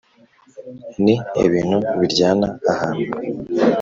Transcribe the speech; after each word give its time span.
ni 1.03 1.15
ibintu 1.45 1.77
biryana 1.99 2.47
ahantu 2.71 3.09